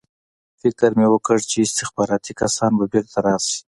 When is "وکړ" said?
1.09-1.37